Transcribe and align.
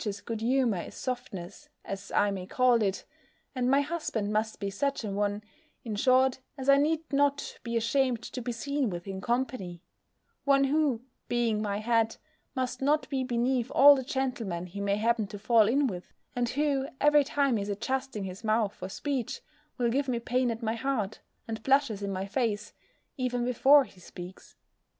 's 0.03 0.19
good 0.19 0.41
humour 0.41 0.81
is 0.81 0.95
softness, 0.95 1.69
as 1.85 2.11
I 2.13 2.31
may 2.31 2.47
call 2.47 2.81
it; 2.81 3.05
and 3.53 3.69
my 3.69 3.81
husband 3.81 4.33
must 4.33 4.59
be 4.59 4.71
such 4.71 5.03
an 5.03 5.13
one, 5.13 5.43
in 5.83 5.95
short, 5.95 6.39
as 6.57 6.69
I 6.69 6.77
need 6.77 7.01
not 7.13 7.59
be 7.61 7.77
ashamed 7.77 8.23
to 8.23 8.41
be 8.41 8.51
seen 8.51 8.89
with 8.89 9.07
in 9.07 9.21
company; 9.21 9.83
one 10.43 10.63
who, 10.63 11.01
being 11.27 11.61
my 11.61 11.77
head, 11.77 12.17
must 12.55 12.81
not 12.81 13.07
be 13.09 13.23
beneath 13.23 13.69
all 13.75 13.95
the 13.95 14.03
gentlemen 14.03 14.65
he 14.65 14.81
may 14.81 14.95
happen 14.95 15.27
to 15.27 15.37
fall 15.37 15.67
in 15.67 15.85
with, 15.85 16.11
and 16.35 16.49
who, 16.49 16.87
every 16.99 17.23
time 17.23 17.57
he 17.57 17.61
is 17.61 17.69
adjusting 17.69 18.23
his 18.23 18.43
mouth 18.43 18.73
for 18.73 18.89
speech, 18.89 19.39
will 19.77 19.91
give 19.91 20.07
me 20.07 20.17
pain 20.19 20.49
at 20.49 20.63
my 20.63 20.73
heart, 20.73 21.19
and 21.47 21.61
blushes 21.61 22.01
in 22.01 22.11
my 22.11 22.25
face, 22.25 22.73
even 23.17 23.45
before 23.45 23.83
he 23.83 23.99
speaks. 23.99 24.55